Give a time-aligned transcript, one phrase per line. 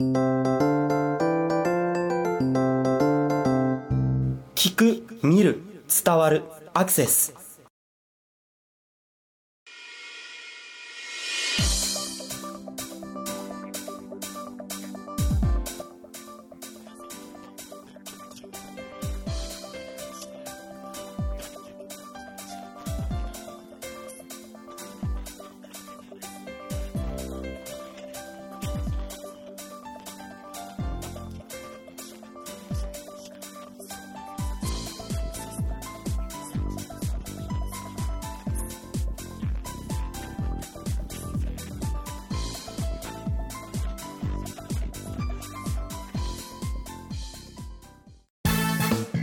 [0.00, 1.14] 聞
[4.74, 5.62] く見る
[6.04, 7.43] 伝わるアクセス。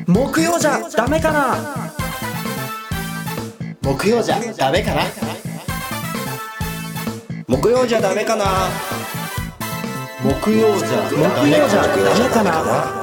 [0.08, 1.56] 木曜じゃダメかな？
[3.82, 5.02] 木曜じゃダメかな？
[7.48, 8.46] 木曜じゃダメかな？
[10.24, 13.01] 木曜じゃ木曜じゃダメかな？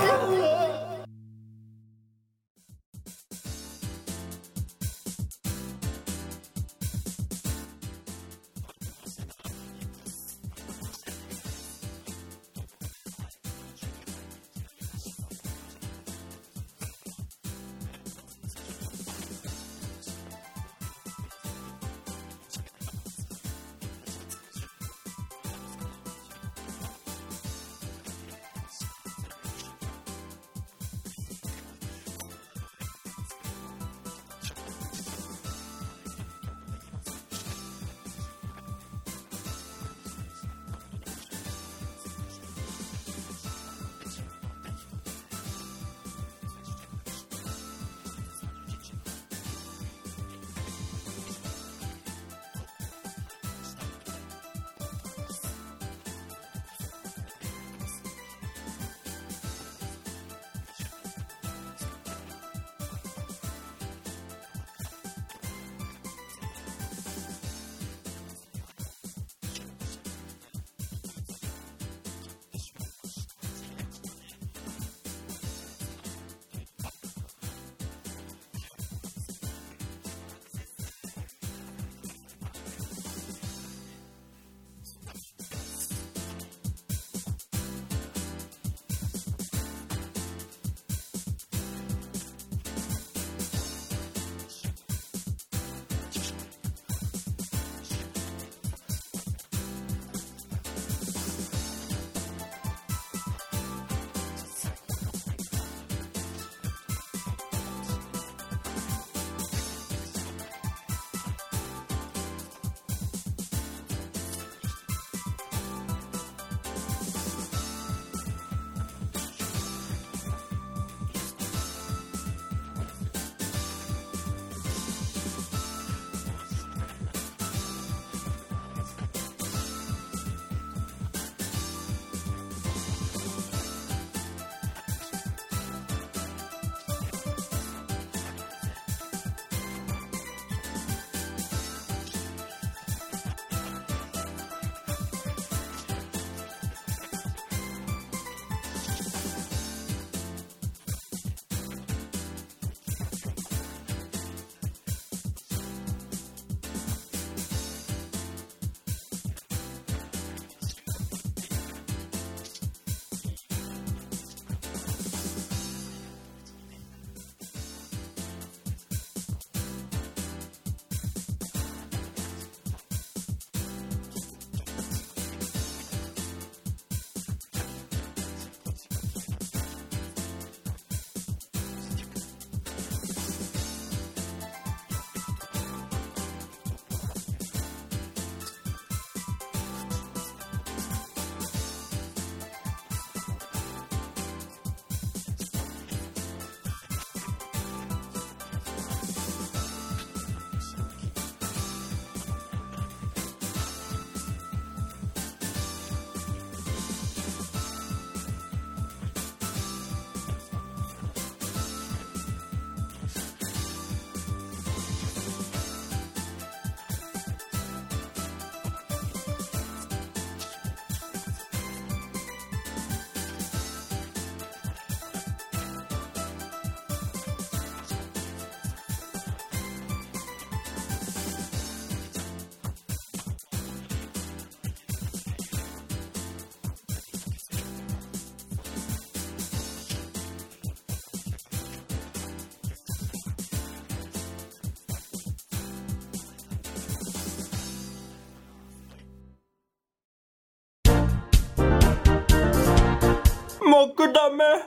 [253.96, 254.64] good damn